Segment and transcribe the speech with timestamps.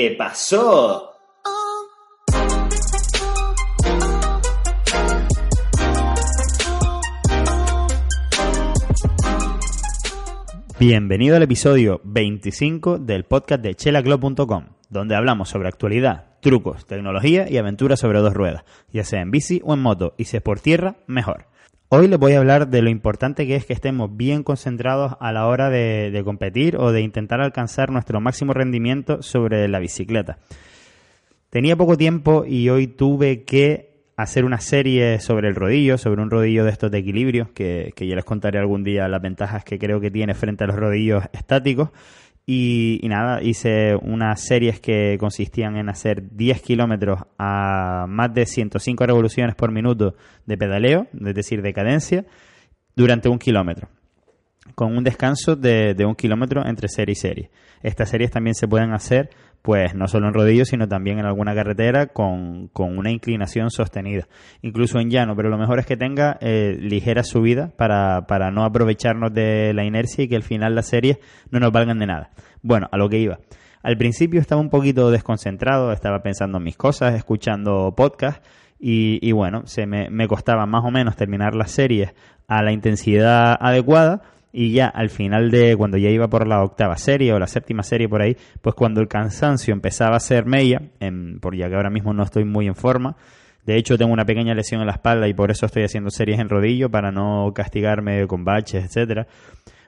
[0.00, 1.10] ¿Qué pasó?
[10.78, 17.56] Bienvenido al episodio 25 del podcast de chelaclub.com, donde hablamos sobre actualidad, trucos, tecnología y
[17.56, 18.62] aventuras sobre dos ruedas,
[18.92, 21.46] ya sea en bici o en moto, y si es por tierra, mejor.
[21.90, 25.32] Hoy les voy a hablar de lo importante que es que estemos bien concentrados a
[25.32, 30.36] la hora de, competir o de intentar alcanzar nuestro máximo rendimiento sobre la bicicleta.
[31.48, 36.28] Tenía poco tiempo y hoy tuve que hacer una serie sobre el rodillo, sobre un
[36.28, 39.78] rodillo de estos de equilibrio, que, que ya les contaré algún día las ventajas que
[39.78, 41.88] creo que tiene frente a los rodillos estáticos.
[42.50, 49.04] Y, nada, hice unas series que consistían en hacer 10 kilómetros a más de 105
[49.04, 50.14] revoluciones por minuto
[50.46, 52.24] de pedaleo, es decir, de cadencia,
[52.96, 53.90] durante un kilómetro
[54.74, 57.50] con un descanso de, de, un kilómetro entre serie y serie.
[57.82, 59.28] Estas series también se pueden hacer,
[59.62, 64.28] pues no solo en rodillos, sino también en alguna carretera con, con una inclinación sostenida,
[64.62, 68.64] incluso en llano, pero lo mejor es que tenga eh, ligera subida para, para no
[68.64, 71.18] aprovecharnos de la inercia y que al final las series
[71.50, 72.30] no nos valgan de nada.
[72.62, 73.38] Bueno, a lo que iba.
[73.82, 79.32] Al principio estaba un poquito desconcentrado, estaba pensando en mis cosas, escuchando podcasts y, y
[79.32, 82.14] bueno, se me, me costaba más o menos terminar las series
[82.48, 86.96] a la intensidad adecuada y ya al final de cuando ya iba por la octava
[86.96, 90.80] serie o la séptima serie por ahí, pues cuando el cansancio empezaba a ser media,
[91.40, 93.16] por ya que ahora mismo no estoy muy en forma,
[93.66, 96.38] de hecho tengo una pequeña lesión en la espalda y por eso estoy haciendo series
[96.38, 99.26] en rodillo para no castigarme con baches, etcétera.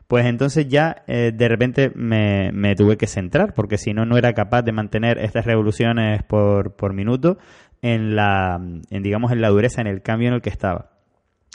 [0.06, 4.19] Pues entonces ya eh, de repente me, me, tuve que centrar, porque si no, no
[4.19, 7.39] era capaz de mantener estas revoluciones por, por minuto
[7.80, 10.91] en la, en, digamos, en la dureza, en el cambio en el que estaba.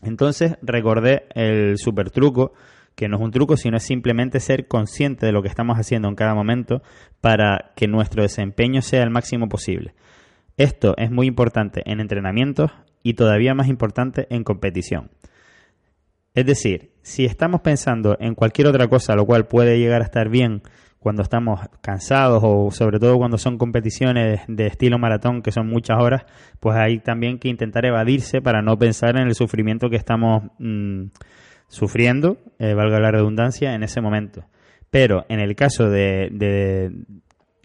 [0.04, 2.54] Entonces recordé el super truco
[2.96, 6.08] que no es un truco, sino es simplemente ser consciente de lo que estamos haciendo
[6.08, 6.82] en cada momento
[7.22, 9.94] para que nuestro desempeño sea el máximo posible.
[10.58, 12.72] Esto es muy importante en entrenamientos
[13.04, 15.12] y todavía más importante en competición.
[16.34, 20.30] Es decir, si estamos pensando en cualquier otra cosa, lo cual puede llegar a estar
[20.30, 20.64] bien
[21.00, 26.02] cuando estamos cansados o sobre todo cuando son competiciones de estilo maratón que son muchas
[26.02, 26.26] horas,
[26.60, 31.06] pues hay también que intentar evadirse para no pensar en el sufrimiento que estamos mmm,
[31.68, 34.46] sufriendo, eh, valga la redundancia, en ese momento.
[34.90, 36.92] Pero en el caso de, de,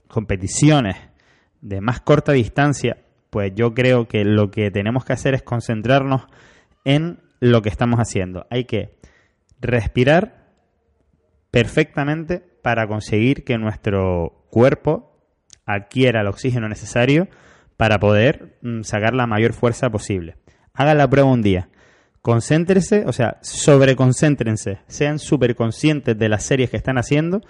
[0.08, 0.96] competiciones
[1.60, 2.98] de más corta distancia,
[3.30, 6.22] pues yo creo que lo que tenemos que hacer es concentrarnos
[6.84, 8.46] en lo que estamos haciendo.
[8.50, 8.96] Hay que
[9.60, 10.48] respirar
[11.50, 15.10] perfectamente para conseguir que nuestro cuerpo
[15.66, 17.28] adquiera el oxígeno necesario
[17.76, 20.36] para poder mm, sacar la mayor fuerza posible.
[20.74, 21.68] Hagan la prueba un día
[22.22, 27.40] concéntrense, o sea, sobreconcéntrense, sean súper conscientes de las series que están haciendo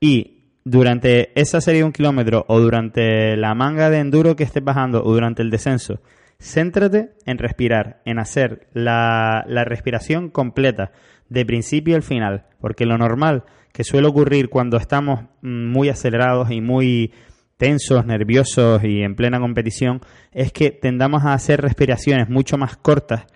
[0.00, 4.64] y durante esa serie de un kilómetro o durante la manga de enduro que estés
[4.64, 6.00] bajando o durante el descenso,
[6.38, 10.92] céntrate en respirar, en hacer la, la respiración completa,
[11.28, 16.60] de principio al final, porque lo normal que suele ocurrir cuando estamos muy acelerados y
[16.60, 17.12] muy
[17.56, 20.00] tensos, nerviosos y en plena competición,
[20.32, 23.26] es que tendamos a hacer respiraciones mucho más cortas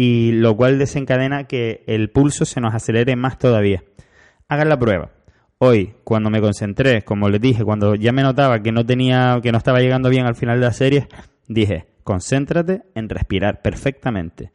[0.00, 3.82] y lo cual desencadena que el pulso se nos acelere más todavía.
[4.46, 5.10] Hagan la prueba.
[5.58, 9.50] Hoy, cuando me concentré, como les dije, cuando ya me notaba que no tenía, que
[9.50, 11.08] no estaba llegando bien al final de la serie,
[11.48, 14.52] dije, concéntrate en respirar perfectamente.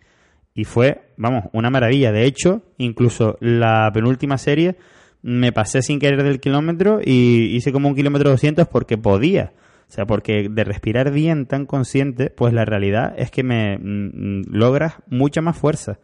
[0.54, 2.14] Y fue, vamos, una maravilla.
[2.14, 4.78] De hecho, incluso la penúltima serie
[5.24, 9.52] me pasé sin querer del kilómetro y hice como un kilómetro 200 porque podía.
[9.94, 14.46] O sea, porque de respirar bien tan consciente, pues la realidad es que me mm,
[14.50, 16.00] logras mucha más fuerza.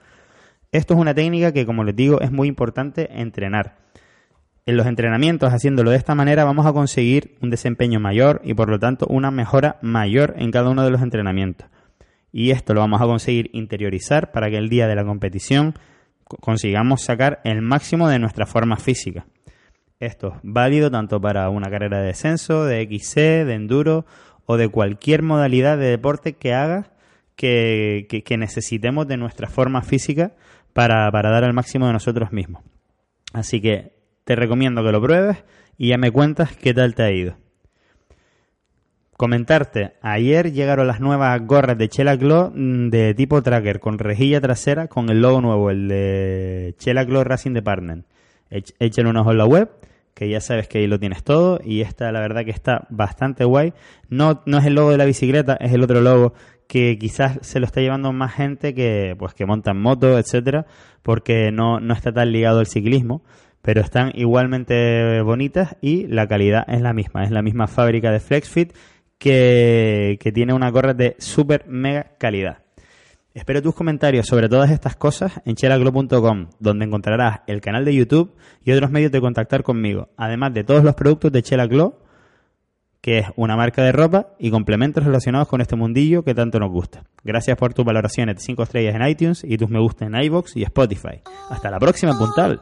[0.72, 3.78] Esto es una técnica que, como les digo, es muy importante entrenar.
[4.68, 8.70] En los entrenamientos, haciéndolo de esta manera, vamos a conseguir un desempeño mayor y, por
[8.70, 11.68] lo tanto, una mejora mayor en cada uno de los entrenamientos.
[12.32, 15.74] Y esto lo vamos a conseguir interiorizar para que el día de la competición
[16.26, 19.26] consigamos sacar el máximo de nuestra forma física.
[20.00, 24.06] Esto es válido tanto para una carrera de descenso, de XC, de enduro
[24.46, 26.90] o de cualquier modalidad de deporte que hagas
[27.36, 30.36] que, que, necesitemos de nuestra forma física
[30.72, 32.64] para, para dar al máximo de nosotros mismos.
[33.34, 35.44] Así que te recomiendo que lo pruebes
[35.78, 37.36] y ya me cuentas qué tal te ha ido.
[39.18, 44.88] Comentarte, ayer llegaron las nuevas gorras de Chela Glow de tipo tracker con rejilla trasera
[44.88, 48.06] con el logo nuevo, el de Chela Glow Racing Department.
[48.50, 49.70] Échale un ojo en la web
[50.20, 53.46] que ya sabes que ahí lo tienes todo y esta la verdad que está bastante
[53.46, 53.72] guay.
[54.10, 56.34] No, no es el logo de la bicicleta, es el otro logo
[56.68, 60.66] que quizás se lo está llevando más gente que pues que monta en moto, etcétera,
[61.04, 63.24] porque no, no está tan ligado al ciclismo.
[63.62, 67.24] pero están igualmente bonitas y la calidad es la misma.
[67.24, 68.74] Es la misma fábrica de FlexFit
[69.20, 72.58] que, que tiene una gorra de super mega calidad.
[73.34, 78.34] Espero tus comentarios sobre todas estas cosas en chelaglo.com, donde encontrarás el canal de YouTube
[78.64, 81.68] y otros medios de contactar conmigo, además de todos los productos de Chela
[83.02, 86.72] que es una marca de ropa y complementos relacionados con este mundillo que tanto nos
[86.72, 87.04] gusta.
[87.24, 90.58] Gracias por tus valoraciones de 5 estrellas en iTunes y tus me gusta en iBox
[90.58, 91.22] y Spotify.
[91.50, 92.62] Hasta la próxima, puntal.